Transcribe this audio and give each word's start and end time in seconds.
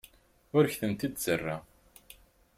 Ur 0.57 0.65
kent-id-ttarraɣ. 0.77 1.61